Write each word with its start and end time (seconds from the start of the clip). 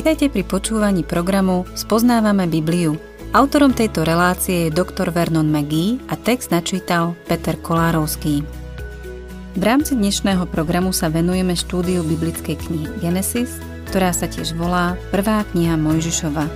Vitajte 0.00 0.32
pri 0.32 0.48
počúvaní 0.48 1.04
programu 1.04 1.68
Spoznávame 1.76 2.48
Bibliu. 2.48 2.96
Autorom 3.36 3.76
tejto 3.76 4.00
relácie 4.00 4.64
je 4.64 4.72
dr. 4.72 5.12
Vernon 5.12 5.44
McGee 5.44 6.00
a 6.08 6.16
text 6.16 6.48
načítal 6.48 7.12
Peter 7.28 7.52
Kolárovský. 7.60 8.40
V 9.52 9.60
rámci 9.60 10.00
dnešného 10.00 10.48
programu 10.48 10.96
sa 10.96 11.12
venujeme 11.12 11.52
štúdiu 11.52 12.00
biblickej 12.00 12.56
knihy 12.56 12.88
Genesis, 13.04 13.60
ktorá 13.92 14.16
sa 14.16 14.24
tiež 14.24 14.56
volá 14.56 14.96
Prvá 15.12 15.44
kniha 15.52 15.76
Mojžišova. 15.76 16.48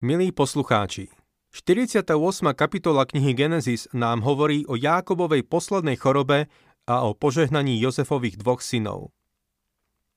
Milí 0.00 0.32
poslucháči, 0.32 1.12
48. 1.52 2.16
kapitola 2.56 3.04
knihy 3.04 3.36
Genesis 3.36 3.90
nám 3.92 4.24
hovorí 4.24 4.64
o 4.70 4.78
Jákobovej 4.78 5.44
poslednej 5.44 6.00
chorobe 6.00 6.48
a 6.90 7.06
o 7.06 7.14
požehnaní 7.14 7.78
Jozefových 7.78 8.34
dvoch 8.42 8.58
synov. 8.58 9.14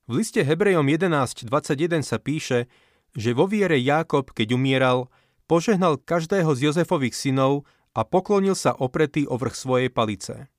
V 0.09 0.17
liste 0.17 0.41
Hebrejom 0.41 0.89
11.21 0.89 2.01
sa 2.01 2.17
píše, 2.17 2.65
že 3.13 3.37
vo 3.37 3.45
viere 3.45 3.77
Jákob, 3.77 4.33
keď 4.33 4.57
umieral, 4.57 5.13
požehnal 5.45 6.01
každého 6.01 6.49
z 6.57 6.73
Jozefových 6.73 7.13
synov 7.13 7.69
a 7.93 8.01
poklonil 8.01 8.57
sa 8.57 8.73
opretý 8.73 9.29
o 9.29 9.37
vrch 9.37 9.53
svojej 9.53 9.89
palice. 9.93 10.49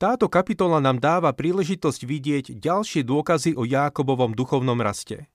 Táto 0.00 0.32
kapitola 0.32 0.80
nám 0.80 0.96
dáva 0.98 1.30
príležitosť 1.36 2.00
vidieť 2.08 2.46
ďalšie 2.56 3.04
dôkazy 3.04 3.52
o 3.54 3.68
Jákobovom 3.68 4.32
duchovnom 4.32 4.80
raste. 4.80 5.28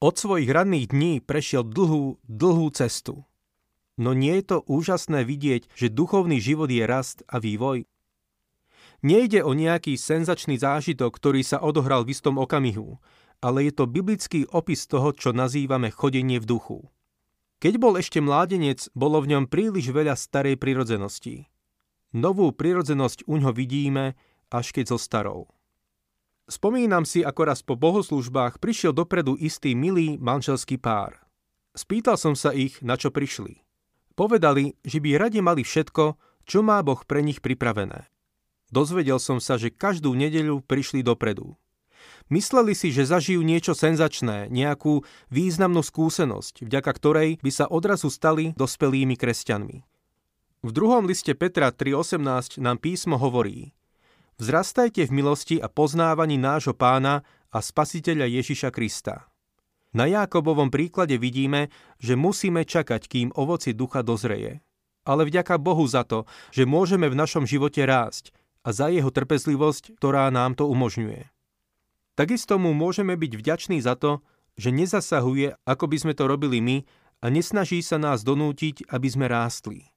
Od 0.00 0.16
svojich 0.16 0.48
ranných 0.48 0.96
dní 0.96 1.12
prešiel 1.20 1.60
dlhú, 1.60 2.16
dlhú 2.24 2.66
cestu. 2.72 3.28
No 4.00 4.16
nie 4.16 4.40
je 4.40 4.56
to 4.56 4.58
úžasné 4.64 5.28
vidieť, 5.28 5.68
že 5.76 5.92
duchovný 5.92 6.40
život 6.40 6.72
je 6.72 6.88
rast 6.88 7.20
a 7.28 7.36
vývoj? 7.36 7.84
Nejde 9.00 9.40
o 9.40 9.56
nejaký 9.56 9.96
senzačný 9.96 10.60
zážitok, 10.60 11.08
ktorý 11.16 11.40
sa 11.40 11.64
odohral 11.64 12.04
v 12.04 12.12
istom 12.12 12.36
okamihu, 12.36 13.00
ale 13.40 13.68
je 13.68 13.72
to 13.72 13.88
biblický 13.88 14.44
opis 14.52 14.84
toho, 14.84 15.16
čo 15.16 15.32
nazývame 15.32 15.88
chodenie 15.88 16.36
v 16.36 16.44
duchu. 16.44 16.78
Keď 17.64 17.74
bol 17.80 17.96
ešte 17.96 18.20
mládenec, 18.20 18.92
bolo 18.92 19.24
v 19.24 19.36
ňom 19.36 19.44
príliš 19.48 19.92
veľa 19.92 20.16
starej 20.16 20.60
prirodzenosti. 20.60 21.48
Novú 22.12 22.52
prirodzenosť 22.52 23.24
u 23.24 23.40
ňo 23.40 23.56
vidíme, 23.56 24.16
až 24.52 24.76
keď 24.76 24.96
zostarol. 24.96 25.48
Spomínam 26.50 27.06
si, 27.06 27.22
ako 27.22 27.40
raz 27.46 27.62
po 27.62 27.78
bohoslužbách 27.78 28.58
prišiel 28.58 28.90
dopredu 28.90 29.38
istý 29.38 29.78
milý 29.78 30.18
manželský 30.18 30.82
pár. 30.82 31.22
Spýtal 31.78 32.18
som 32.18 32.34
sa 32.34 32.50
ich, 32.50 32.82
na 32.82 32.98
čo 32.98 33.14
prišli. 33.14 33.62
Povedali, 34.18 34.74
že 34.82 34.98
by 34.98 35.16
radi 35.16 35.38
mali 35.38 35.62
všetko, 35.62 36.18
čo 36.42 36.66
má 36.66 36.82
Boh 36.82 36.98
pre 37.06 37.22
nich 37.22 37.38
pripravené. 37.38 38.09
Dozvedel 38.70 39.18
som 39.18 39.42
sa, 39.42 39.58
že 39.58 39.74
každú 39.74 40.14
nedeľu 40.14 40.62
prišli 40.62 41.02
dopredu. 41.02 41.58
Mysleli 42.30 42.78
si, 42.78 42.94
že 42.94 43.10
zažijú 43.10 43.42
niečo 43.42 43.74
senzačné, 43.74 44.46
nejakú 44.54 45.02
významnú 45.34 45.82
skúsenosť, 45.82 46.62
vďaka 46.62 46.90
ktorej 46.94 47.30
by 47.42 47.50
sa 47.50 47.66
odrazu 47.66 48.06
stali 48.06 48.54
dospelými 48.54 49.18
kresťanmi. 49.18 49.78
V 50.62 50.70
druhom 50.70 51.02
liste 51.10 51.34
Petra 51.34 51.74
3.18 51.74 52.62
nám 52.62 52.78
písmo 52.78 53.18
hovorí 53.18 53.74
Vzrastajte 54.38 55.10
v 55.10 55.12
milosti 55.20 55.56
a 55.58 55.66
poznávaní 55.66 56.38
nášho 56.38 56.72
pána 56.72 57.26
a 57.50 57.58
spasiteľa 57.58 58.30
Ježiša 58.30 58.70
Krista. 58.70 59.26
Na 59.90 60.06
Jákobovom 60.06 60.70
príklade 60.70 61.18
vidíme, 61.18 61.74
že 61.98 62.14
musíme 62.14 62.62
čakať, 62.62 63.10
kým 63.10 63.28
ovoci 63.34 63.74
ducha 63.74 64.06
dozreje. 64.06 64.62
Ale 65.02 65.26
vďaka 65.26 65.58
Bohu 65.58 65.82
za 65.90 66.06
to, 66.06 66.30
že 66.54 66.62
môžeme 66.62 67.10
v 67.10 67.18
našom 67.18 67.42
živote 67.42 67.82
rásť 67.82 68.30
a 68.60 68.68
za 68.70 68.92
jeho 68.92 69.08
trpezlivosť, 69.08 69.96
ktorá 69.96 70.28
nám 70.28 70.56
to 70.58 70.68
umožňuje. 70.68 71.28
Takisto 72.14 72.60
mu 72.60 72.76
môžeme 72.76 73.16
byť 73.16 73.32
vďační 73.36 73.78
za 73.80 73.96
to, 73.96 74.20
že 74.60 74.74
nezasahuje, 74.74 75.56
ako 75.64 75.84
by 75.88 75.96
sme 75.96 76.12
to 76.12 76.28
robili 76.28 76.60
my, 76.60 76.76
a 77.20 77.28
nesnaží 77.28 77.84
sa 77.84 78.00
nás 78.00 78.24
donútiť, 78.24 78.88
aby 78.88 79.08
sme 79.08 79.28
rástli. 79.28 79.92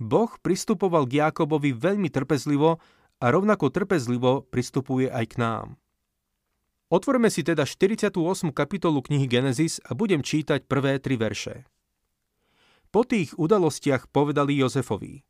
Boh 0.00 0.30
pristupoval 0.42 1.06
k 1.06 1.22
Jákobovi 1.22 1.70
veľmi 1.76 2.10
trpezlivo 2.10 2.82
a 3.20 3.26
rovnako 3.30 3.70
trpezlivo 3.70 4.48
pristupuje 4.48 5.06
aj 5.06 5.24
k 5.30 5.34
nám. 5.38 5.66
Otvorme 6.90 7.30
si 7.30 7.46
teda 7.46 7.62
48. 7.62 8.18
kapitolu 8.50 8.98
knihy 8.98 9.30
Genesis 9.30 9.78
a 9.86 9.94
budem 9.94 10.26
čítať 10.26 10.66
prvé 10.66 10.98
tri 10.98 11.14
verše. 11.14 11.70
Po 12.90 13.06
tých 13.06 13.38
udalostiach 13.38 14.10
povedali 14.10 14.58
Jozefovi, 14.58 15.22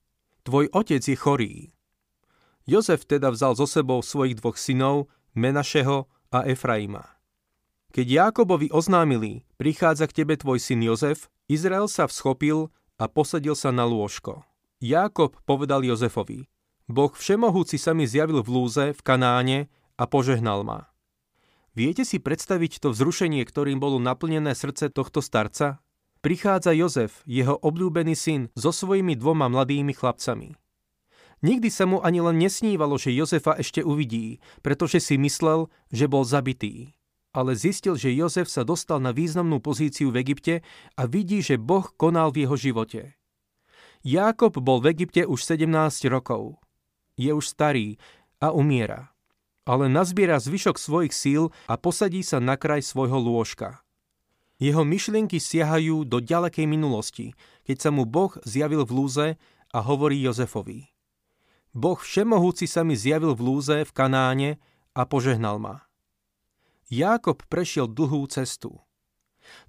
tvoj 0.48 0.72
otec 0.72 1.04
je 1.04 1.18
chorý. 1.18 1.54
Jozef 2.70 3.02
teda 3.02 3.34
vzal 3.34 3.58
so 3.58 3.66
sebou 3.66 3.98
svojich 3.98 4.38
dvoch 4.38 4.54
synov, 4.54 5.10
Menašeho 5.34 6.06
a 6.30 6.46
Efraima. 6.46 7.18
Keď 7.90 8.06
Jákobovi 8.06 8.70
oznámili, 8.70 9.42
prichádza 9.58 10.06
k 10.06 10.22
tebe 10.22 10.38
tvoj 10.38 10.62
syn 10.62 10.86
Jozef, 10.86 11.26
Izrael 11.50 11.90
sa 11.90 12.06
vschopil 12.06 12.70
a 12.94 13.10
posadil 13.10 13.58
sa 13.58 13.74
na 13.74 13.82
lôžko. 13.82 14.46
Jákob 14.78 15.34
povedal 15.42 15.82
Jozefovi, 15.82 16.46
Boh 16.86 17.10
všemohúci 17.10 17.74
sa 17.74 17.90
mi 17.90 18.06
zjavil 18.06 18.38
v 18.46 18.48
lúze 18.54 18.84
v 18.94 19.00
Kanáne 19.02 19.66
a 19.98 20.06
požehnal 20.06 20.62
ma. 20.62 20.94
Viete 21.74 22.06
si 22.06 22.22
predstaviť 22.22 22.82
to 22.82 22.94
vzrušenie, 22.94 23.42
ktorým 23.46 23.82
bolo 23.82 23.98
naplnené 23.98 24.54
srdce 24.54 24.94
tohto 24.94 25.18
starca? 25.18 25.82
Prichádza 26.22 26.70
Jozef, 26.70 27.26
jeho 27.26 27.58
obľúbený 27.58 28.14
syn, 28.14 28.40
so 28.54 28.70
svojimi 28.70 29.18
dvoma 29.18 29.50
mladými 29.50 29.90
chlapcami. 29.90 30.54
Nikdy 31.40 31.72
sa 31.72 31.88
mu 31.88 32.04
ani 32.04 32.20
len 32.20 32.36
nesnívalo, 32.36 33.00
že 33.00 33.16
Jozefa 33.16 33.56
ešte 33.56 33.80
uvidí, 33.80 34.44
pretože 34.60 35.00
si 35.00 35.16
myslel, 35.16 35.72
že 35.88 36.04
bol 36.04 36.20
zabitý. 36.28 36.92
Ale 37.32 37.56
zistil, 37.56 37.96
že 37.96 38.12
Jozef 38.12 38.52
sa 38.52 38.60
dostal 38.60 39.00
na 39.00 39.16
významnú 39.16 39.56
pozíciu 39.64 40.12
v 40.12 40.20
Egypte 40.20 40.54
a 41.00 41.08
vidí, 41.08 41.40
že 41.40 41.56
Boh 41.56 41.88
konal 41.96 42.28
v 42.28 42.44
jeho 42.44 42.56
živote. 42.60 43.16
Jákob 44.04 44.60
bol 44.60 44.84
v 44.84 44.92
Egypte 44.92 45.24
už 45.24 45.40
17 45.40 46.12
rokov. 46.12 46.60
Je 47.16 47.32
už 47.32 47.48
starý 47.48 47.96
a 48.36 48.52
umiera. 48.52 49.16
Ale 49.64 49.88
nazbiera 49.88 50.36
zvyšok 50.36 50.76
svojich 50.76 51.14
síl 51.16 51.42
a 51.70 51.80
posadí 51.80 52.20
sa 52.20 52.36
na 52.36 52.60
kraj 52.60 52.84
svojho 52.84 53.16
lôžka. 53.16 53.80
Jeho 54.60 54.84
myšlienky 54.84 55.40
siahajú 55.40 56.04
do 56.04 56.20
ďalekej 56.20 56.68
minulosti, 56.68 57.32
keď 57.64 57.76
sa 57.80 57.88
mu 57.88 58.04
Boh 58.04 58.36
zjavil 58.44 58.84
v 58.84 58.92
lúze 58.92 59.26
a 59.72 59.78
hovorí 59.80 60.20
Jozefovi– 60.20 60.84
Boh 61.70 61.94
všemohúci 61.94 62.66
sa 62.66 62.82
mi 62.82 62.98
zjavil 62.98 63.38
v 63.38 63.46
lúze 63.46 63.76
v 63.86 63.92
Kanáne 63.94 64.58
a 64.90 65.06
požehnal 65.06 65.62
ma. 65.62 65.86
Jákob 66.90 67.46
prešiel 67.46 67.86
dlhú 67.86 68.26
cestu. 68.26 68.82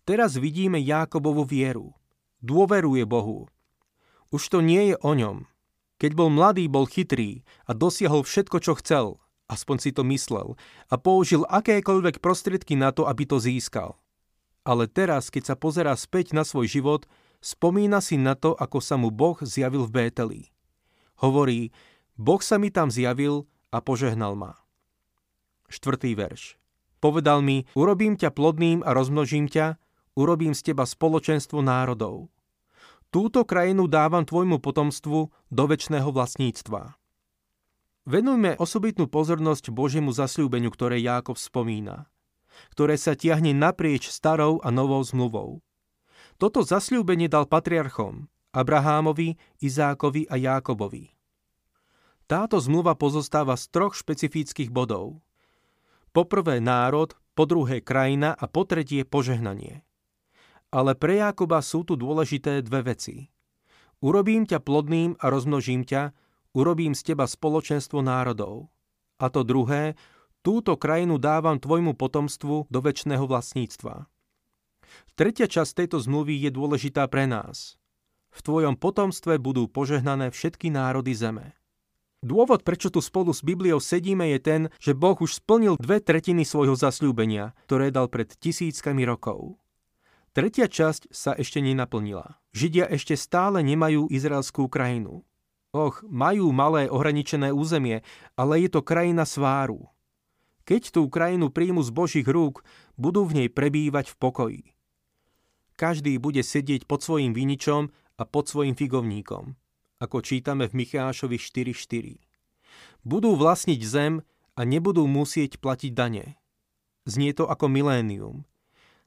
Teraz 0.02 0.34
vidíme 0.34 0.82
Jákobovu 0.82 1.46
vieru. 1.46 1.94
Dôveruje 2.42 3.06
Bohu. 3.06 3.46
Už 4.34 4.50
to 4.50 4.66
nie 4.66 4.94
je 4.94 4.96
o 5.06 5.14
ňom. 5.14 5.46
Keď 6.02 6.18
bol 6.18 6.34
mladý, 6.34 6.66
bol 6.66 6.90
chytrý 6.90 7.46
a 7.70 7.78
dosiahol 7.78 8.26
všetko, 8.26 8.58
čo 8.58 8.74
chcel, 8.82 9.22
aspoň 9.46 9.78
si 9.78 9.90
to 9.94 10.02
myslel, 10.10 10.58
a 10.90 10.98
použil 10.98 11.46
akékoľvek 11.46 12.18
prostriedky 12.18 12.74
na 12.74 12.90
to, 12.90 13.06
aby 13.06 13.30
to 13.30 13.38
získal. 13.38 14.02
Ale 14.66 14.90
teraz, 14.90 15.30
keď 15.30 15.54
sa 15.54 15.56
pozerá 15.58 15.94
späť 15.94 16.34
na 16.34 16.42
svoj 16.42 16.66
život, 16.66 17.06
spomína 17.38 18.02
si 18.02 18.18
na 18.18 18.34
to, 18.34 18.58
ako 18.58 18.82
sa 18.82 18.98
mu 18.98 19.14
Boh 19.14 19.38
zjavil 19.46 19.86
v 19.86 19.94
Bételi. 19.94 20.42
Hovorí, 21.22 21.70
Boh 22.20 22.42
sa 22.44 22.60
mi 22.60 22.74
tam 22.74 22.92
zjavil 22.92 23.48
a 23.72 23.80
požehnal 23.80 24.36
ma. 24.36 24.60
Štvrtý 25.72 26.16
verš. 26.16 26.60
Povedal 27.02 27.42
mi, 27.42 27.66
urobím 27.74 28.20
ťa 28.20 28.30
plodným 28.36 28.86
a 28.86 28.94
rozmnožím 28.94 29.50
ťa, 29.50 29.82
urobím 30.14 30.54
z 30.54 30.72
teba 30.72 30.86
spoločenstvo 30.86 31.64
národov. 31.64 32.30
Túto 33.12 33.44
krajinu 33.44 33.92
dávam 33.92 34.24
tvojmu 34.24 34.64
potomstvu 34.64 35.32
do 35.32 35.64
väčšného 35.68 36.08
vlastníctva. 36.14 36.96
Venujme 38.08 38.58
osobitnú 38.58 39.06
pozornosť 39.06 39.70
Božiemu 39.70 40.10
zasľúbeniu, 40.16 40.74
ktoré 40.74 40.98
Jákov 40.98 41.38
spomína, 41.38 42.10
ktoré 42.74 42.98
sa 42.98 43.14
tiahne 43.14 43.54
naprieč 43.54 44.10
starou 44.10 44.64
a 44.64 44.74
novou 44.74 45.04
zmluvou. 45.06 45.62
Toto 46.42 46.66
zasľúbenie 46.66 47.30
dal 47.30 47.46
patriarchom 47.46 48.26
Abrahámovi, 48.52 49.38
Izákovi 49.62 50.26
a 50.28 50.36
Jákobovi. 50.36 51.21
Táto 52.32 52.64
zmluva 52.64 52.96
pozostáva 52.96 53.60
z 53.60 53.68
troch 53.76 53.92
špecifických 53.92 54.72
bodov. 54.72 55.20
Po 56.16 56.24
prvé 56.24 56.64
národ, 56.64 57.12
po 57.36 57.44
druhé 57.44 57.84
krajina 57.84 58.32
a 58.32 58.48
po 58.48 58.64
tretie 58.64 59.04
požehnanie. 59.04 59.84
Ale 60.72 60.96
pre 60.96 61.20
Jákoba 61.20 61.60
sú 61.60 61.84
tu 61.84 62.00
dôležité 62.00 62.64
dve 62.64 62.96
veci. 62.96 63.28
Urobím 64.00 64.48
ťa 64.48 64.64
plodným 64.64 65.20
a 65.20 65.28
rozmnožím 65.28 65.84
ťa, 65.84 66.16
urobím 66.56 66.96
z 66.96 67.12
teba 67.12 67.28
spoločenstvo 67.28 68.00
národov. 68.00 68.72
A 69.20 69.28
to 69.28 69.44
druhé, 69.44 70.00
túto 70.40 70.80
krajinu 70.80 71.20
dávam 71.20 71.60
tvojmu 71.60 72.00
potomstvu 72.00 72.72
do 72.72 72.80
väčšného 72.80 73.28
vlastníctva. 73.28 74.08
Tretia 75.20 75.52
časť 75.52 75.84
tejto 75.84 76.00
zmluvy 76.00 76.48
je 76.48 76.52
dôležitá 76.56 77.12
pre 77.12 77.28
nás. 77.28 77.76
V 78.32 78.40
tvojom 78.40 78.80
potomstve 78.80 79.36
budú 79.36 79.68
požehnané 79.68 80.32
všetky 80.32 80.72
národy 80.72 81.12
zeme. 81.12 81.60
Dôvod, 82.22 82.62
prečo 82.62 82.94
tu 82.94 83.02
spolu 83.02 83.34
s 83.34 83.42
Bibliou 83.42 83.82
sedíme, 83.82 84.30
je 84.38 84.40
ten, 84.40 84.62
že 84.78 84.94
Boh 84.94 85.18
už 85.18 85.42
splnil 85.42 85.74
dve 85.82 85.98
tretiny 85.98 86.46
svojho 86.46 86.78
zasľúbenia, 86.78 87.58
ktoré 87.66 87.90
dal 87.90 88.14
pred 88.14 88.30
tisíckami 88.30 89.02
rokov. 89.10 89.58
Tretia 90.30 90.70
časť 90.70 91.10
sa 91.10 91.34
ešte 91.34 91.66
nenaplnila. 91.66 92.38
Židia 92.54 92.86
ešte 92.94 93.18
stále 93.18 93.66
nemajú 93.66 94.06
izraelskú 94.14 94.70
krajinu. 94.70 95.26
Och, 95.74 96.06
majú 96.06 96.54
malé 96.54 96.94
ohraničené 96.94 97.50
územie, 97.50 98.06
ale 98.38 98.62
je 98.62 98.70
to 98.70 98.86
krajina 98.86 99.26
sváru. 99.26 99.90
Keď 100.70 100.94
tú 100.94 101.10
krajinu 101.10 101.50
príjmu 101.50 101.82
z 101.82 101.90
Božích 101.90 102.28
rúk, 102.30 102.62
budú 103.02 103.26
v 103.26 103.44
nej 103.44 103.50
prebývať 103.50 104.14
v 104.14 104.20
pokoji. 104.22 104.64
Každý 105.74 106.22
bude 106.22 106.46
sedieť 106.46 106.86
pod 106.86 107.02
svojim 107.02 107.34
viničom 107.34 107.90
a 108.22 108.24
pod 108.30 108.46
svojim 108.46 108.78
figovníkom 108.78 109.58
ako 110.02 110.26
čítame 110.26 110.66
v 110.66 110.82
Michášovi 110.82 111.38
4.4. 111.38 112.18
Budú 113.06 113.38
vlastniť 113.38 113.82
zem 113.86 114.26
a 114.58 114.62
nebudú 114.66 115.06
musieť 115.06 115.62
platiť 115.62 115.94
dane. 115.94 116.42
Znie 117.06 117.38
to 117.38 117.46
ako 117.46 117.70
milénium. 117.70 118.50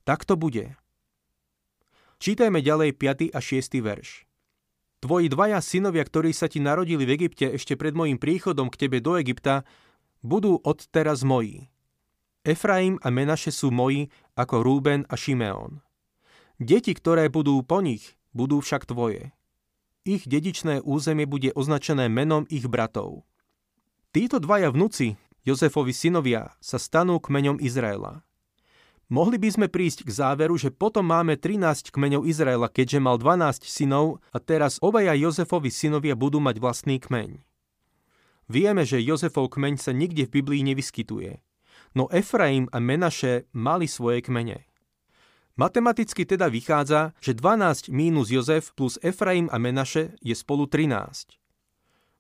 Tak 0.07 0.23
to 0.23 0.39
bude. 0.39 0.79
Čítajme 2.23 2.63
ďalej 2.63 2.95
5. 2.95 3.35
a 3.35 3.41
6. 3.43 3.83
verš. 3.83 4.23
Tvoji 5.03 5.29
dvaja 5.29 5.61
synovia, 5.61 6.07
ktorí 6.07 6.33
sa 6.33 6.49
ti 6.49 6.63
narodili 6.63 7.05
v 7.05 7.21
Egypte 7.21 7.53
ešte 7.53 7.77
pred 7.77 7.93
mojim 7.93 8.17
príchodom 8.17 8.73
k 8.73 8.87
tebe 8.87 9.05
do 9.05 9.21
Egypta, 9.21 9.67
budú 10.25 10.63
odteraz 10.65 11.27
moji. 11.27 11.69
Efraim 12.47 12.97
a 13.05 13.13
Menaše 13.13 13.53
sú 13.53 13.69
moji 13.69 14.09
ako 14.39 14.65
Rúben 14.65 15.05
a 15.11 15.19
Šimeón. 15.19 15.85
Deti, 16.57 16.97
ktoré 16.97 17.29
budú 17.29 17.61
po 17.67 17.85
nich, 17.85 18.17
budú 18.33 18.65
však 18.65 18.89
tvoje 18.89 19.37
ich 20.05 20.29
dedičné 20.29 20.85
územie 20.85 21.25
bude 21.25 21.51
označené 21.57 22.13
menom 22.13 22.45
ich 22.53 22.69
bratov. 22.69 23.25
Títo 24.13 24.37
dvaja 24.39 24.69
vnúci, 24.71 25.17
Jozefovi 25.49 25.97
synovia, 25.97 26.53
sa 26.61 26.77
stanú 26.77 27.19
kmeňom 27.19 27.59
Izraela. 27.59 28.21
Mohli 29.13 29.37
by 29.37 29.49
sme 29.53 29.67
prísť 29.69 30.09
k 30.09 30.11
záveru, 30.13 30.57
že 30.57 30.73
potom 30.73 31.05
máme 31.05 31.37
13 31.37 31.93
kmeňov 31.93 32.25
Izraela, 32.25 32.73
keďže 32.73 33.01
mal 33.05 33.21
12 33.21 33.65
synov 33.69 34.25
a 34.33 34.41
teraz 34.41 34.81
obaja 34.81 35.13
Jozefovi 35.13 35.69
synovia 35.69 36.17
budú 36.17 36.41
mať 36.41 36.57
vlastný 36.61 36.97
kmeň. 37.01 37.45
Vieme, 38.49 38.85
že 38.85 39.01
Jozefov 39.01 39.57
kmeň 39.57 39.81
sa 39.81 39.93
nikde 39.97 40.29
v 40.29 40.41
Biblii 40.41 40.63
nevyskytuje, 40.69 41.41
no 41.97 42.13
Efraim 42.13 42.69
a 42.73 42.81
Menaše 42.81 43.49
mali 43.57 43.89
svoje 43.89 44.21
kmene. 44.21 44.69
Matematicky 45.55 46.27
teda 46.27 46.51
vychádza, 46.51 47.15
že 47.23 47.31
12 47.31 47.95
mínus 47.95 48.27
Jozef 48.27 48.75
plus 48.75 48.99
Efraim 49.07 49.47
a 49.55 49.63
Menaše 49.63 50.19
je 50.19 50.35
spolu 50.35 50.67
13. 50.67 51.39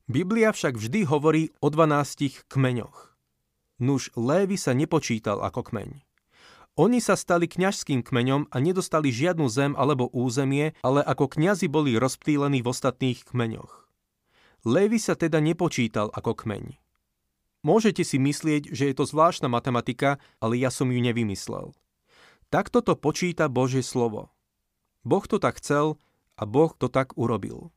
Biblia 0.06 0.54
však 0.54 0.78
vždy 0.78 1.02
hovorí 1.10 1.50
o 1.58 1.66
12 1.66 2.46
kmeňoch. 2.46 3.18
Nuž 3.82 4.14
Lévy 4.14 4.54
sa 4.54 4.70
nepočítal 4.70 5.42
ako 5.42 5.66
kmeň. 5.66 6.06
Oni 6.78 7.02
sa 7.02 7.18
stali 7.18 7.50
kňažským 7.50 8.06
kmeňom 8.06 8.54
a 8.54 8.56
nedostali 8.62 9.10
žiadnu 9.10 9.50
zem 9.50 9.74
alebo 9.74 10.06
územie, 10.14 10.78
ale 10.86 11.02
ako 11.02 11.34
kňazi 11.34 11.66
boli 11.66 11.98
rozptýlení 11.98 12.62
v 12.62 12.70
ostatných 12.70 13.26
kmeňoch. 13.26 13.90
Lévy 14.62 15.02
sa 15.02 15.18
teda 15.18 15.42
nepočítal 15.42 16.06
ako 16.14 16.38
kmeň. 16.46 16.78
Môžete 17.66 18.06
si 18.06 18.22
myslieť, 18.22 18.70
že 18.70 18.90
je 18.90 18.94
to 18.94 19.10
zvláštna 19.10 19.50
matematika, 19.50 20.22
ale 20.38 20.54
ja 20.54 20.70
som 20.70 20.86
ju 20.86 21.02
nevymyslel. 21.02 21.74
Takto 22.54 22.86
to 22.86 22.94
počíta 22.94 23.50
Božie 23.50 23.82
slovo. 23.82 24.30
Boh 25.02 25.26
to 25.26 25.42
tak 25.42 25.58
chcel 25.58 25.98
a 26.38 26.46
Boh 26.46 26.70
to 26.70 26.86
tak 26.86 27.10
urobil. 27.18 27.74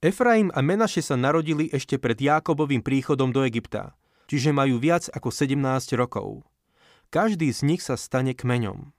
Efraim 0.00 0.48
a 0.56 0.64
Menaše 0.64 1.04
sa 1.04 1.12
narodili 1.12 1.68
ešte 1.68 2.00
pred 2.00 2.16
Jákobovým 2.16 2.80
príchodom 2.80 3.36
do 3.36 3.44
Egypta, 3.44 3.92
čiže 4.32 4.56
majú 4.56 4.80
viac 4.80 5.12
ako 5.12 5.28
17 5.28 5.60
rokov. 5.92 6.40
Každý 7.12 7.52
z 7.52 7.60
nich 7.68 7.84
sa 7.84 8.00
stane 8.00 8.32
kmeňom. 8.32 8.96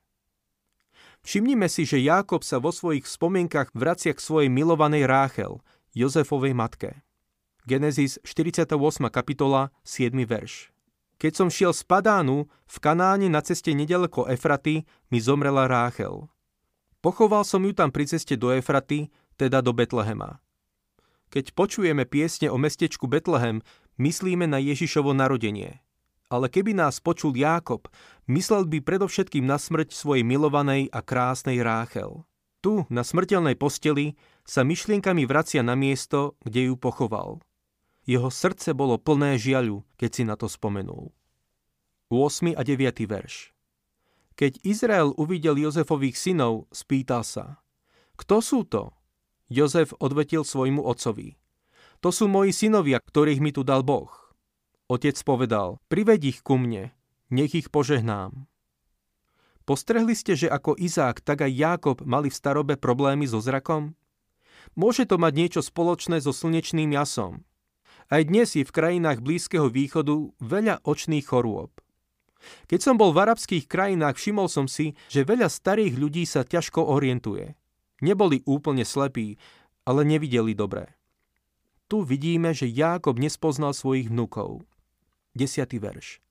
Všimnime 1.25 1.65
si, 1.65 1.89
že 1.89 1.97
Jákob 1.97 2.45
sa 2.45 2.61
vo 2.61 2.69
svojich 2.69 3.09
spomienkach 3.09 3.73
vracia 3.73 4.13
k 4.13 4.21
svojej 4.21 4.53
milovanej 4.53 5.09
Ráchel, 5.09 5.57
Jozefovej 5.97 6.53
matke. 6.53 7.01
Genesis 7.65 8.21
48. 8.21 8.77
kapitola, 9.09 9.73
7. 9.81 10.13
verš. 10.21 10.69
Keď 11.21 11.33
som 11.37 11.53
šiel 11.53 11.69
z 11.69 11.85
Padánu, 11.85 12.49
v 12.49 12.77
Kanáne 12.81 13.29
na 13.29 13.45
ceste 13.45 13.77
nedaleko 13.77 14.25
Efraty 14.25 14.89
mi 15.13 15.21
zomrela 15.21 15.69
Ráchel. 15.69 16.25
Pochoval 16.97 17.45
som 17.45 17.61
ju 17.61 17.77
tam 17.77 17.93
pri 17.93 18.09
ceste 18.09 18.33
do 18.33 18.49
Efraty, 18.49 19.13
teda 19.37 19.61
do 19.61 19.69
Betlehema. 19.69 20.41
Keď 21.29 21.53
počujeme 21.53 22.09
piesne 22.09 22.49
o 22.49 22.57
mestečku 22.57 23.05
Betlehem, 23.05 23.61
myslíme 24.01 24.49
na 24.49 24.57
Ježišovo 24.57 25.13
narodenie. 25.13 25.85
Ale 26.33 26.49
keby 26.49 26.73
nás 26.73 26.97
počul 26.97 27.37
Jákob, 27.37 27.85
myslel 28.25 28.65
by 28.65 28.81
predovšetkým 28.81 29.45
na 29.45 29.61
smrť 29.61 29.93
svojej 29.93 30.25
milovanej 30.25 30.89
a 30.89 31.05
krásnej 31.05 31.61
Ráchel. 31.61 32.25
Tu, 32.65 32.81
na 32.89 33.05
smrteľnej 33.05 33.61
posteli, 33.61 34.17
sa 34.41 34.65
myšlienkami 34.65 35.29
vracia 35.29 35.61
na 35.61 35.77
miesto, 35.77 36.33
kde 36.41 36.73
ju 36.73 36.75
pochoval. 36.81 37.45
Jeho 38.05 38.33
srdce 38.33 38.73
bolo 38.73 38.97
plné 38.97 39.37
žiaľu, 39.37 39.85
keď 39.97 40.09
si 40.09 40.23
na 40.25 40.33
to 40.33 40.49
spomenul. 40.49 41.13
8. 42.09 42.57
a 42.57 42.61
9. 42.65 43.05
verš 43.05 43.53
Keď 44.33 44.65
Izrael 44.65 45.13
uvidel 45.15 45.55
Jozefových 45.61 46.17
synov, 46.17 46.65
spýtal 46.73 47.21
sa, 47.21 47.61
kto 48.21 48.37
sú 48.41 48.65
to? 48.69 48.93
Jozef 49.49 49.97
odvetil 49.97 50.45
svojmu 50.45 50.85
otcovi. 50.85 51.33
To 52.05 52.13
sú 52.13 52.29
moji 52.29 52.53
synovia, 52.53 53.01
ktorých 53.01 53.41
mi 53.41 53.49
tu 53.49 53.65
dal 53.65 53.81
Boh. 53.81 54.09
Otec 54.89 55.17
povedal, 55.25 55.81
prived 55.89 56.21
ich 56.21 56.45
ku 56.45 56.57
mne, 56.57 56.93
nech 57.33 57.53
ich 57.53 57.73
požehnám. 57.73 58.45
Postrehli 59.65 60.17
ste, 60.17 60.37
že 60.37 60.49
ako 60.49 60.77
Izák, 60.77 61.21
tak 61.21 61.45
aj 61.45 61.53
Jákob 61.53 61.97
mali 62.05 62.29
v 62.29 62.37
starobe 62.37 62.75
problémy 62.77 63.29
so 63.29 63.41
zrakom? 63.41 63.93
Môže 64.73 65.09
to 65.09 65.17
mať 65.17 65.33
niečo 65.37 65.61
spoločné 65.65 66.21
so 66.21 66.33
slnečným 66.33 66.93
jasom, 66.93 67.41
aj 68.09 68.21
dnes 68.31 68.49
je 68.55 68.65
v 68.65 68.71
krajinách 68.73 69.21
Blízkeho 69.21 69.69
východu 69.69 70.33
veľa 70.41 70.81
očných 70.81 71.27
chorôb. 71.27 71.69
Keď 72.65 72.79
som 72.81 72.95
bol 72.97 73.13
v 73.13 73.21
arabských 73.29 73.69
krajinách, 73.69 74.17
všimol 74.17 74.49
som 74.49 74.65
si, 74.65 74.97
že 75.13 75.27
veľa 75.27 75.45
starých 75.45 75.93
ľudí 75.93 76.25
sa 76.25 76.41
ťažko 76.41 76.81
orientuje. 76.81 77.53
Neboli 78.01 78.41
úplne 78.49 78.81
slepí, 78.81 79.37
ale 79.85 80.01
nevideli 80.01 80.57
dobre. 80.57 80.89
Tu 81.85 82.01
vidíme, 82.01 82.55
že 82.55 82.71
Jákob 82.71 83.21
nespoznal 83.21 83.77
svojich 83.77 84.09
vnúkov. 84.09 84.65
10. 85.37 85.69
verš. 85.77 86.23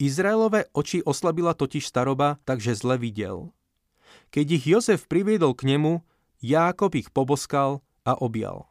Izraelové 0.00 0.68
oči 0.72 1.04
oslabila 1.04 1.52
totiž 1.52 1.84
staroba, 1.84 2.40
takže 2.48 2.72
zle 2.76 2.96
videl. 2.96 3.52
Keď 4.32 4.46
ich 4.48 4.64
Jozef 4.64 5.00
priviedol 5.06 5.52
k 5.54 5.76
nemu, 5.76 6.00
Jákob 6.40 6.96
ich 6.96 7.12
poboskal 7.12 7.84
a 8.02 8.16
objal. 8.16 8.69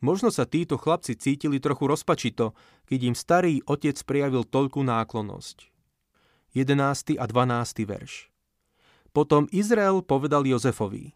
Možno 0.00 0.32
sa 0.32 0.48
títo 0.48 0.80
chlapci 0.80 1.12
cítili 1.12 1.60
trochu 1.60 1.84
rozpačito, 1.84 2.56
keď 2.88 3.00
im 3.12 3.16
starý 3.16 3.60
otec 3.68 4.00
prijavil 4.08 4.48
toľkú 4.48 4.80
náklonnosť. 4.80 5.68
11. 6.56 7.20
a 7.20 7.24
12. 7.28 7.84
verš 7.84 8.32
Potom 9.12 9.44
Izrael 9.52 10.00
povedal 10.00 10.48
Jozefovi 10.48 11.14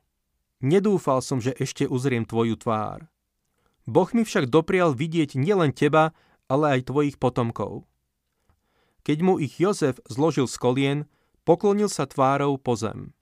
Nedúfal 0.61 1.25
som, 1.25 1.41
že 1.41 1.57
ešte 1.57 1.89
uzriem 1.89 2.29
tvoju 2.29 2.61
tvár. 2.61 3.09
Boh 3.85 4.09
mi 4.17 4.25
však 4.25 4.49
doprial 4.49 4.97
vidieť 4.97 5.37
nielen 5.37 5.73
teba, 5.73 6.17
ale 6.49 6.79
aj 6.79 6.89
tvojich 6.93 7.17
potomkov. 7.17 7.89
Keď 9.05 9.19
mu 9.21 9.37
ich 9.37 9.61
Jozef 9.61 10.01
zložil 10.09 10.49
z 10.49 10.57
kolien, 10.57 10.99
poklonil 11.45 11.93
sa 11.93 12.09
tvárou 12.09 12.57
po 12.57 12.77
zem. 12.77 13.13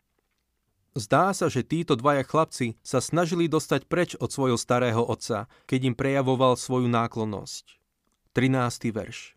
Zdá 0.93 1.33
sa, 1.33 1.49
že 1.49 1.65
títo 1.65 1.97
dvaja 1.97 2.21
chlapci 2.21 2.77
sa 2.85 3.01
snažili 3.01 3.49
dostať 3.49 3.89
preč 3.89 4.13
od 4.21 4.29
svojho 4.29 4.61
starého 4.61 5.01
otca, 5.01 5.49
keď 5.65 5.81
im 5.89 5.97
prejavoval 5.97 6.53
svoju 6.61 6.85
náklonnosť. 6.93 7.81
13. 8.37 8.93
verš 8.93 9.33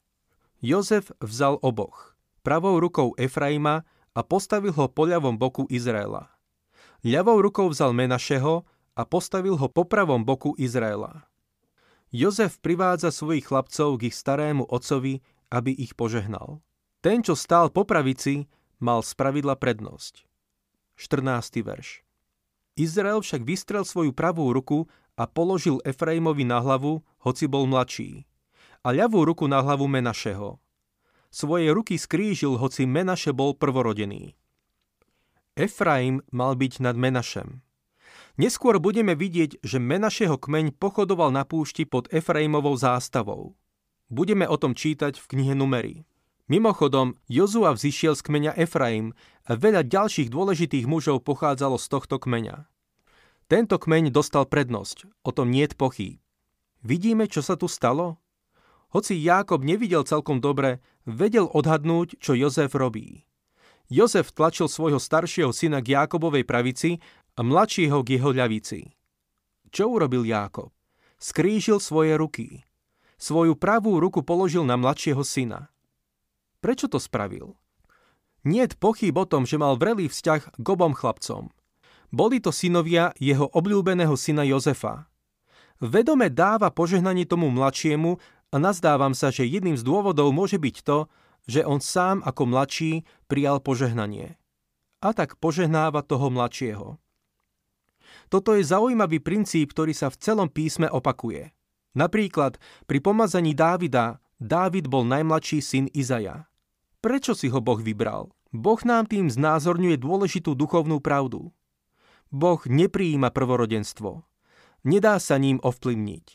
Jozef 0.60 1.16
vzal 1.24 1.56
oboch, 1.64 2.20
pravou 2.44 2.76
rukou 2.84 3.16
Efraima 3.16 3.88
a 4.12 4.20
postavil 4.20 4.76
ho 4.76 4.92
po 4.92 5.08
ľavom 5.08 5.40
boku 5.40 5.64
Izraela. 5.72 6.28
Ľavou 7.08 7.40
rukou 7.40 7.72
vzal 7.72 7.96
Menašeho 7.96 8.68
a 8.96 9.02
postavil 9.08 9.56
ho 9.56 9.68
po 9.72 9.88
pravom 9.88 10.28
boku 10.28 10.60
Izraela. 10.60 11.24
Jozef 12.12 12.60
privádza 12.60 13.16
svojich 13.16 13.48
chlapcov 13.48 13.96
k 14.00 14.12
ich 14.12 14.16
starému 14.16 14.68
otcovi, 14.68 15.24
aby 15.56 15.72
ich 15.72 15.96
požehnal. 15.96 16.60
Ten, 17.00 17.24
čo 17.24 17.36
stál 17.36 17.72
po 17.72 17.88
pravici, 17.88 18.52
mal 18.84 19.04
spravidla 19.04 19.56
prednosť. 19.56 20.35
14. 20.96 21.64
verš. 21.64 22.02
Izrael 22.76 23.24
však 23.24 23.44
vystrel 23.48 23.88
svoju 23.88 24.12
pravú 24.12 24.52
ruku 24.52 24.92
a 25.16 25.24
položil 25.28 25.80
Efraimovi 25.88 26.44
na 26.44 26.60
hlavu, 26.60 27.04
hoci 27.24 27.48
bol 27.48 27.68
mladší, 27.68 28.28
a 28.84 28.92
ľavú 28.92 29.24
ruku 29.24 29.48
na 29.48 29.64
hlavu 29.64 29.88
Menašeho. 29.88 30.60
Svoje 31.32 31.68
ruky 31.72 31.96
skrížil, 32.00 32.56
hoci 32.60 32.88
Menaše 32.88 33.32
bol 33.36 33.56
prvorodený. 33.56 34.36
Efraim 35.56 36.20
mal 36.36 36.60
byť 36.60 36.84
nad 36.84 37.00
Menašem. 37.00 37.64
Neskôr 38.36 38.84
budeme 38.84 39.16
vidieť, 39.16 39.64
že 39.64 39.80
Menašeho 39.80 40.36
kmeň 40.36 40.76
pochodoval 40.76 41.32
na 41.32 41.48
púšti 41.48 41.88
pod 41.88 42.12
Efraimovou 42.12 42.76
zástavou. 42.76 43.56
Budeme 44.12 44.44
o 44.44 44.60
tom 44.60 44.76
čítať 44.76 45.16
v 45.16 45.26
knihe 45.32 45.56
Numery. 45.56 46.04
Mimochodom, 46.46 47.18
Jozua 47.26 47.74
vzýšiel 47.74 48.14
z 48.14 48.22
kmeňa 48.22 48.52
Efraim 48.54 49.18
a 49.50 49.58
veľa 49.58 49.82
ďalších 49.82 50.30
dôležitých 50.30 50.86
mužov 50.86 51.26
pochádzalo 51.26 51.82
z 51.82 51.90
tohto 51.90 52.22
kmeňa. 52.22 52.70
Tento 53.50 53.82
kmeň 53.82 54.14
dostal 54.14 54.46
prednosť, 54.46 55.10
o 55.26 55.34
tom 55.34 55.50
nie 55.50 55.66
je 55.66 55.74
pochýb. 55.74 56.22
Vidíme, 56.86 57.26
čo 57.26 57.42
sa 57.42 57.58
tu 57.58 57.66
stalo? 57.66 58.22
Hoci 58.94 59.18
Jákob 59.18 59.66
nevidel 59.66 60.06
celkom 60.06 60.38
dobre, 60.38 60.86
vedel 61.10 61.50
odhadnúť, 61.50 62.22
čo 62.22 62.38
Jozef 62.38 62.78
robí. 62.78 63.26
Jozef 63.90 64.30
tlačil 64.30 64.70
svojho 64.70 65.02
staršieho 65.02 65.50
syna 65.50 65.82
k 65.82 65.98
Jákobovej 65.98 66.46
pravici 66.46 67.02
a 67.34 67.42
mladšieho 67.42 68.06
k 68.06 68.22
jeho 68.22 68.30
ľavici. 68.30 68.94
Čo 69.74 69.98
urobil 69.98 70.22
Jákob? 70.30 70.70
Skrížil 71.18 71.82
svoje 71.82 72.14
ruky. 72.22 72.62
Svoju 73.18 73.58
pravú 73.58 73.98
ruku 73.98 74.22
položil 74.22 74.62
na 74.62 74.78
mladšieho 74.78 75.26
syna. 75.26 75.74
Prečo 76.66 76.90
to 76.90 76.98
spravil? 76.98 77.54
Nie 78.42 78.66
je 78.66 78.74
pochyb 78.74 79.14
o 79.14 79.30
tom, 79.30 79.46
že 79.46 79.62
mal 79.62 79.78
vrelý 79.78 80.10
vzťah 80.10 80.58
k 80.58 80.66
obom 80.66 80.98
chlapcom. 80.98 81.54
Boli 82.10 82.42
to 82.42 82.50
synovia 82.50 83.14
jeho 83.22 83.46
obľúbeného 83.54 84.18
syna 84.18 84.42
Jozefa. 84.50 85.06
Vedome 85.78 86.34
dáva 86.34 86.74
požehnanie 86.74 87.30
tomu 87.30 87.54
mladšiemu 87.54 88.18
a 88.50 88.56
nazdávam 88.58 89.14
sa, 89.14 89.30
že 89.30 89.46
jedným 89.46 89.78
z 89.78 89.86
dôvodov 89.86 90.34
môže 90.34 90.58
byť 90.58 90.76
to, 90.82 91.06
že 91.46 91.62
on 91.62 91.78
sám 91.78 92.26
ako 92.26 92.50
mladší 92.50 93.06
prijal 93.30 93.62
požehnanie. 93.62 94.34
A 95.06 95.14
tak 95.14 95.38
požehnáva 95.38 96.02
toho 96.02 96.34
mladšieho. 96.34 96.98
Toto 98.34 98.58
je 98.58 98.66
zaujímavý 98.66 99.22
princíp, 99.22 99.78
ktorý 99.78 99.94
sa 99.94 100.10
v 100.10 100.18
celom 100.18 100.50
písme 100.50 100.90
opakuje. 100.90 101.54
Napríklad 101.94 102.58
pri 102.90 103.06
pomazaní 103.06 103.54
Dávida 103.54 104.18
Dávid 104.42 104.90
bol 104.90 105.06
najmladší 105.06 105.62
syn 105.62 105.86
Izaja. 105.94 106.50
Prečo 107.06 107.38
si 107.38 107.54
ho 107.54 107.62
Boh 107.62 107.78
vybral? 107.78 108.34
Boh 108.50 108.82
nám 108.82 109.06
tým 109.06 109.30
znázorňuje 109.30 110.02
dôležitú 110.02 110.58
duchovnú 110.58 110.98
pravdu. 110.98 111.54
Boh 112.34 112.58
neprijíma 112.66 113.30
prvorodenstvo. 113.30 114.26
Nedá 114.82 115.22
sa 115.22 115.38
ním 115.38 115.62
ovplyvniť. 115.62 116.26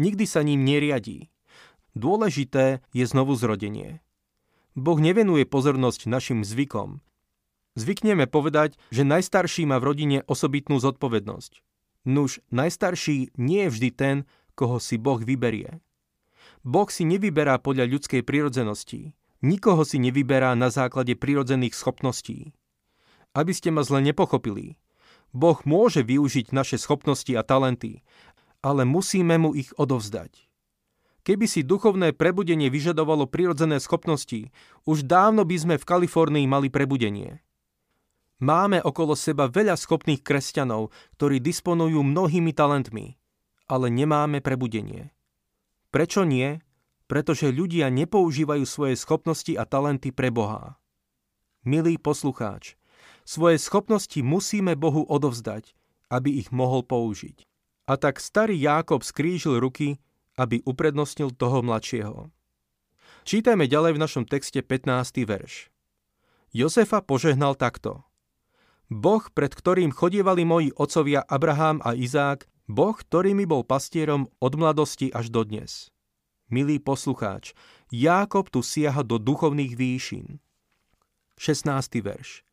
Nikdy 0.00 0.24
sa 0.24 0.40
ním 0.40 0.64
neriadí. 0.64 1.28
Dôležité 1.92 2.80
je 2.96 3.04
znovu 3.04 3.36
zrodenie. 3.36 4.00
Boh 4.72 4.96
nevenuje 4.96 5.44
pozornosť 5.44 6.08
našim 6.08 6.40
zvykom, 6.48 7.04
Zvykneme 7.76 8.24
povedať, 8.24 8.80
že 8.88 9.04
najstarší 9.04 9.68
má 9.68 9.76
v 9.76 9.92
rodine 9.92 10.18
osobitnú 10.24 10.80
zodpovednosť. 10.80 11.60
Nuž, 12.08 12.40
najstarší 12.48 13.36
nie 13.36 13.68
je 13.68 13.72
vždy 13.76 13.90
ten, 13.92 14.16
koho 14.56 14.80
si 14.80 14.96
Boh 14.96 15.20
vyberie. 15.20 15.84
Boh 16.64 16.88
si 16.88 17.04
nevyberá 17.04 17.60
podľa 17.60 17.84
ľudskej 17.92 18.24
prirodzenosti. 18.24 19.12
Nikoho 19.44 19.84
si 19.84 20.00
nevyberá 20.00 20.56
na 20.56 20.72
základe 20.72 21.12
prirodzených 21.12 21.76
schopností. 21.76 22.56
Aby 23.36 23.52
ste 23.52 23.68
ma 23.68 23.84
zle 23.84 24.00
nepochopili. 24.00 24.80
Boh 25.36 25.60
môže 25.68 26.00
využiť 26.00 26.56
naše 26.56 26.80
schopnosti 26.80 27.28
a 27.36 27.44
talenty, 27.44 28.00
ale 28.64 28.88
musíme 28.88 29.36
mu 29.36 29.52
ich 29.52 29.76
odovzdať. 29.76 30.48
Keby 31.26 31.50
si 31.50 31.66
duchovné 31.66 32.14
prebudenie 32.14 32.70
vyžadovalo 32.70 33.26
prirodzené 33.26 33.82
schopnosti, 33.82 34.48
už 34.86 35.04
dávno 35.04 35.42
by 35.42 35.56
sme 35.58 35.74
v 35.76 35.84
Kalifornii 35.84 36.46
mali 36.46 36.70
prebudenie. 36.70 37.42
Máme 38.38 38.78
okolo 38.84 39.18
seba 39.18 39.50
veľa 39.50 39.74
schopných 39.74 40.22
kresťanov, 40.22 40.94
ktorí 41.18 41.42
disponujú 41.42 42.04
mnohými 42.04 42.54
talentmi, 42.54 43.18
ale 43.66 43.86
nemáme 43.90 44.38
prebudenie. 44.38 45.10
Prečo 45.90 46.22
nie? 46.22 46.60
Pretože 47.06 47.54
ľudia 47.54 47.86
nepoužívajú 47.90 48.66
svoje 48.66 48.98
schopnosti 48.98 49.54
a 49.54 49.62
talenty 49.62 50.10
pre 50.10 50.34
Boha. 50.34 50.78
Milý 51.62 51.98
poslucháč, 51.98 52.74
svoje 53.26 53.58
schopnosti 53.58 54.18
musíme 54.22 54.78
Bohu 54.78 55.02
odovzdať, 55.06 55.74
aby 56.10 56.38
ich 56.38 56.54
mohol 56.54 56.86
použiť. 56.86 57.42
A 57.86 57.94
tak 57.98 58.18
starý 58.18 58.58
Jákob 58.58 59.06
skrížil 59.06 59.58
ruky, 59.62 59.98
aby 60.38 60.62
uprednostnil 60.66 61.34
toho 61.34 61.62
mladšieho. 61.62 62.30
Čítajme 63.26 63.66
ďalej 63.66 63.98
v 63.98 64.02
našom 64.02 64.24
texte 64.26 64.62
15. 64.62 65.26
verš. 65.26 65.74
Josefa 66.54 67.02
požehnal 67.02 67.58
takto. 67.58 68.06
Boh, 68.86 69.26
pred 69.34 69.50
ktorým 69.50 69.90
chodievali 69.90 70.46
moji 70.46 70.70
otcovia 70.78 71.26
Abraham 71.26 71.82
a 71.82 71.98
Izák, 71.98 72.46
Boh, 72.70 72.94
ktorý 72.94 73.34
mi 73.34 73.42
bol 73.42 73.66
pastierom 73.66 74.30
od 74.38 74.52
mladosti 74.54 75.10
až 75.10 75.34
do 75.34 75.42
dnes. 75.42 75.90
Milý 76.46 76.78
poslucháč, 76.78 77.58
Jákob 77.90 78.54
tu 78.54 78.62
siaha 78.62 79.02
do 79.02 79.18
duchovných 79.18 79.74
výšin. 79.74 80.38
16. 81.42 81.66
verš. 82.06 82.46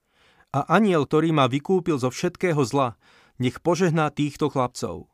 A 0.50 0.66
aniel, 0.66 1.06
ktorý 1.06 1.30
ma 1.30 1.46
vykúpil 1.46 2.02
zo 2.02 2.10
všetkého 2.10 2.58
zla, 2.66 2.98
nech 3.38 3.62
požehná 3.62 4.10
týchto 4.10 4.50
chlapcov. 4.50 5.14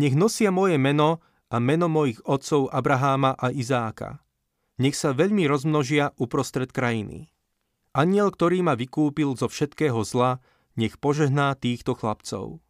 Nech 0.00 0.16
nosia 0.16 0.48
moje 0.48 0.80
meno 0.80 1.20
a 1.52 1.60
meno 1.60 1.92
mojich 1.92 2.24
otcov 2.24 2.72
Abraháma 2.72 3.36
a 3.36 3.52
Izáka. 3.52 4.24
Nech 4.80 4.96
sa 4.96 5.12
veľmi 5.12 5.44
rozmnožia 5.44 6.16
uprostred 6.16 6.72
krajiny. 6.72 7.28
Aniel, 7.92 8.32
ktorý 8.32 8.64
ma 8.64 8.80
vykúpil 8.80 9.36
zo 9.36 9.44
všetkého 9.44 10.00
zla, 10.08 10.40
nech 10.72 10.96
požehná 10.96 11.52
týchto 11.52 11.92
chlapcov. 11.92 12.64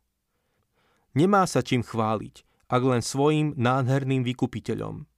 Nemá 1.15 1.47
sa 1.47 1.63
čím 1.63 1.87
chváliť, 1.87 2.67
ak 2.67 2.83
len 2.83 3.03
svojim 3.03 3.55
nádherným 3.55 4.27
vykupiteľom. 4.27 5.10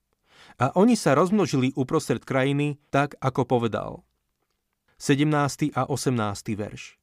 A 0.61 0.73
oni 0.77 0.93
sa 0.93 1.17
rozmnožili 1.17 1.73
uprostred 1.73 2.21
krajiny, 2.21 2.77
tak 2.93 3.17
ako 3.21 3.45
povedal. 3.45 4.05
17. 5.01 5.73
a 5.73 5.89
18. 5.89 6.13
verš. 6.53 6.97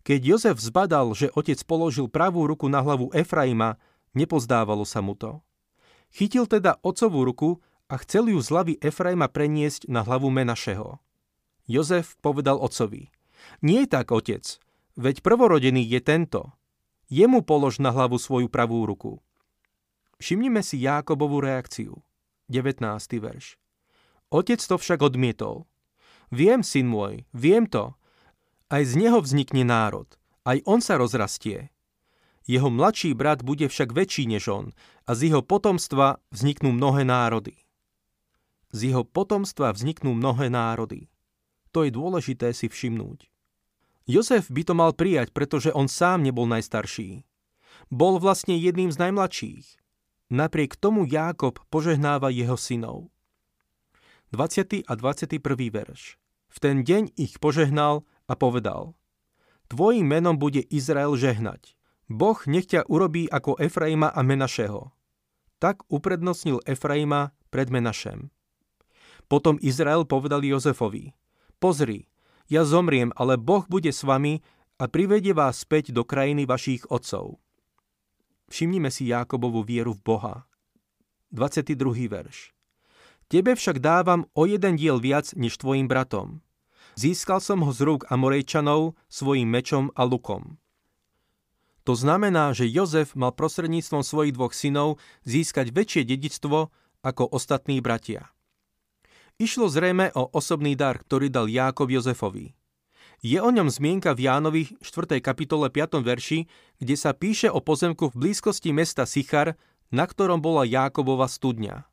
Keď 0.00 0.20
Jozef 0.24 0.56
zbadal, 0.58 1.12
že 1.12 1.28
otec 1.36 1.60
položil 1.68 2.08
pravú 2.08 2.48
ruku 2.48 2.66
na 2.72 2.80
hlavu 2.80 3.12
Efraima, 3.12 3.76
nepozdávalo 4.16 4.88
sa 4.88 5.04
mu 5.04 5.12
to. 5.12 5.44
Chytil 6.10 6.48
teda 6.48 6.80
otcovú 6.80 7.22
ruku 7.22 7.50
a 7.86 8.00
chcel 8.00 8.32
ju 8.32 8.40
z 8.40 8.48
hlavy 8.48 8.74
Efraima 8.80 9.28
preniesť 9.28 9.86
na 9.92 10.00
hlavu 10.00 10.32
Menašeho. 10.32 10.98
Jozef 11.68 12.16
povedal 12.18 12.58
otcovi, 12.58 13.12
nie 13.60 13.84
tak, 13.88 14.12
otec, 14.12 14.44
veď 14.96 15.24
prvorodený 15.24 15.84
je 15.84 16.00
tento. 16.00 16.40
Jemu 17.10 17.42
polož 17.42 17.82
na 17.82 17.90
hlavu 17.90 18.20
svoju 18.20 18.46
pravú 18.46 18.86
ruku. 18.86 19.18
Všimnime 20.22 20.62
si 20.62 20.78
Jákobovú 20.84 21.42
reakciu. 21.42 21.98
19. 22.50 22.82
verš. 23.22 23.54
Otec 24.34 24.58
to 24.58 24.76
však 24.76 25.00
odmietol. 25.06 25.70
Viem, 26.34 26.66
syn 26.66 26.90
môj, 26.90 27.26
viem 27.30 27.66
to. 27.66 27.94
Aj 28.70 28.82
z 28.86 28.98
neho 28.98 29.18
vznikne 29.22 29.66
národ. 29.66 30.06
Aj 30.46 30.58
on 30.66 30.78
sa 30.78 30.98
rozrastie. 30.98 31.70
Jeho 32.50 32.70
mladší 32.70 33.14
brat 33.14 33.46
bude 33.46 33.70
však 33.70 33.94
väčší 33.94 34.26
než 34.26 34.50
on 34.50 34.66
a 35.06 35.14
z 35.14 35.30
jeho 35.30 35.42
potomstva 35.42 36.18
vzniknú 36.34 36.74
mnohé 36.74 37.06
národy. 37.06 37.54
Z 38.70 38.90
jeho 38.90 39.02
potomstva 39.06 39.74
vzniknú 39.74 40.14
mnohé 40.14 40.50
národy. 40.50 41.10
To 41.70 41.86
je 41.86 41.94
dôležité 41.94 42.50
si 42.50 42.66
všimnúť. 42.66 43.30
Jozef 44.10 44.50
by 44.50 44.62
to 44.66 44.74
mal 44.74 44.90
prijať, 44.90 45.30
pretože 45.30 45.70
on 45.70 45.86
sám 45.86 46.26
nebol 46.26 46.46
najstarší. 46.50 47.22
Bol 47.90 48.18
vlastne 48.18 48.58
jedným 48.58 48.90
z 48.90 48.98
najmladších. 48.98 49.66
Napriek 50.30 50.78
tomu 50.78 51.02
Jákob 51.10 51.58
požehnáva 51.74 52.30
jeho 52.30 52.54
synov. 52.54 53.10
20. 54.30 54.86
a 54.86 54.92
21. 54.94 55.42
verš. 55.74 56.22
V 56.46 56.56
ten 56.62 56.86
deň 56.86 57.10
ich 57.18 57.42
požehnal 57.42 58.06
a 58.30 58.38
povedal 58.38 58.94
Tvojim 59.66 60.06
menom 60.06 60.38
bude 60.38 60.62
Izrael 60.70 61.18
žehnať. 61.18 61.74
Boh 62.06 62.38
nech 62.46 62.70
ťa 62.70 62.86
urobí 62.86 63.26
ako 63.26 63.58
Efraima 63.58 64.06
a 64.14 64.22
Menašeho. 64.22 64.94
Tak 65.58 65.82
uprednostnil 65.90 66.62
Efraima 66.62 67.34
pred 67.50 67.66
Menašem. 67.66 68.30
Potom 69.26 69.58
Izrael 69.58 70.06
povedal 70.06 70.46
Jozefovi 70.46 71.10
Pozri, 71.58 72.06
ja 72.46 72.62
zomriem, 72.62 73.10
ale 73.18 73.34
Boh 73.34 73.66
bude 73.66 73.90
s 73.90 74.06
vami 74.06 74.46
a 74.78 74.86
privedie 74.86 75.34
vás 75.34 75.66
späť 75.66 75.90
do 75.90 76.06
krajiny 76.06 76.46
vašich 76.46 76.86
otcov. 76.86 77.42
Všimnime 78.50 78.90
si 78.90 79.06
Jákobovú 79.06 79.62
vieru 79.62 79.94
v 79.94 80.02
Boha. 80.02 80.34
22. 81.30 82.10
verš. 82.10 82.50
Tebe 83.30 83.54
však 83.54 83.78
dávam 83.78 84.26
o 84.34 84.42
jeden 84.42 84.74
diel 84.74 84.98
viac 84.98 85.30
než 85.38 85.54
tvojim 85.54 85.86
bratom. 85.86 86.42
Získal 86.98 87.38
som 87.38 87.62
ho 87.62 87.70
z 87.70 87.86
rúk 87.86 88.10
Amorejčanov 88.10 88.98
svojim 89.06 89.46
mečom 89.46 89.94
a 89.94 90.02
lukom. 90.02 90.58
To 91.86 91.94
znamená, 91.94 92.50
že 92.50 92.66
Jozef 92.66 93.14
mal 93.14 93.30
prostredníctvom 93.30 94.02
svojich 94.02 94.34
dvoch 94.34 94.50
synov 94.50 94.98
získať 95.22 95.70
väčšie 95.70 96.02
dedictvo 96.02 96.74
ako 97.06 97.30
ostatní 97.30 97.78
bratia. 97.78 98.34
Išlo 99.40 99.70
zrejme 99.70 100.12
o 100.18 100.28
osobný 100.34 100.74
dar, 100.76 101.00
ktorý 101.00 101.32
dal 101.32 101.46
Jákob 101.46 101.88
Jozefovi. 101.88 102.52
Je 103.20 103.36
o 103.36 103.52
ňom 103.52 103.68
zmienka 103.68 104.16
v 104.16 104.32
Jánovi 104.32 104.62
4. 104.80 105.20
kapitole 105.20 105.68
5. 105.68 106.00
verši, 106.00 106.48
kde 106.80 106.96
sa 106.96 107.12
píše 107.12 107.52
o 107.52 107.60
pozemku 107.60 108.08
v 108.08 108.16
blízkosti 108.16 108.72
mesta 108.72 109.04
Sichar, 109.04 109.60
na 109.92 110.08
ktorom 110.08 110.40
bola 110.40 110.64
Jákobova 110.64 111.28
studňa. 111.28 111.84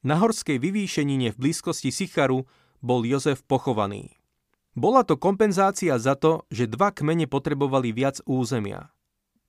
Na 0.00 0.16
horskej 0.16 0.56
vyvýšenine 0.56 1.36
v 1.36 1.40
blízkosti 1.48 1.92
Sicharu 1.92 2.48
bol 2.80 3.04
Jozef 3.04 3.44
pochovaný. 3.44 4.16
Bola 4.72 5.04
to 5.04 5.20
kompenzácia 5.20 6.00
za 6.00 6.16
to, 6.16 6.48
že 6.48 6.72
dva 6.72 6.96
kmene 6.96 7.28
potrebovali 7.28 7.92
viac 7.92 8.24
územia. 8.24 8.88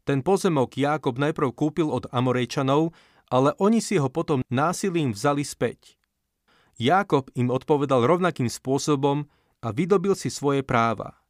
Ten 0.04 0.20
pozemok 0.20 0.76
Jákob 0.76 1.16
najprv 1.16 1.56
kúpil 1.56 1.88
od 1.96 2.12
Amorejčanov, 2.12 2.92
ale 3.32 3.56
oni 3.56 3.80
si 3.80 3.96
ho 4.04 4.12
potom 4.12 4.44
násilím 4.52 5.16
vzali 5.16 5.48
späť. 5.48 5.96
Jákob 6.76 7.32
im 7.40 7.56
odpovedal 7.56 8.04
rovnakým 8.04 8.52
spôsobom, 8.52 9.32
a 9.62 9.72
vydobil 9.72 10.18
si 10.18 10.34
svoje 10.34 10.66
práva. 10.66 11.22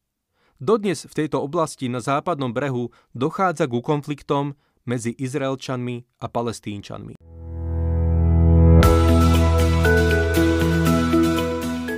Dodnes 0.55 1.03
v 1.03 1.13
tejto 1.13 1.43
oblasti 1.43 1.91
na 1.91 1.99
západnom 1.99 2.55
brehu 2.55 2.87
dochádza 3.11 3.67
ku 3.67 3.83
konfliktom 3.83 4.55
medzi 4.87 5.11
Izraelčanmi 5.11 6.23
a 6.23 6.31
Palestínčanmi. 6.31 7.19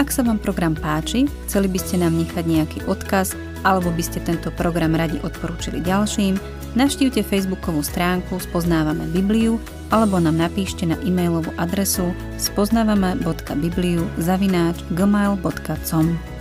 Ak 0.01 0.09
sa 0.09 0.25
vám 0.25 0.41
program 0.41 0.73
páči, 0.73 1.29
chceli 1.45 1.69
by 1.69 1.77
ste 1.77 2.01
nám 2.01 2.17
nechať 2.17 2.49
nejaký 2.49 2.89
odkaz 2.89 3.37
alebo 3.63 3.91
by 3.91 4.03
ste 4.03 4.19
tento 4.23 4.51
program 4.51 4.95
radi 4.95 5.19
odporúčili 5.23 5.79
ďalším, 5.83 6.39
navštívte 6.75 7.23
facebookovú 7.23 7.83
stránku 7.83 8.39
Spoznávame 8.39 9.07
Bibliu 9.11 9.59
alebo 9.91 10.19
nám 10.19 10.39
napíšte 10.39 10.87
na 10.89 10.99
e-mailovú 11.03 11.53
adresu 11.55 12.11
spoznávame.bibliu 12.37 14.03
zavináč 14.19 14.79
gmail.com. 14.91 16.32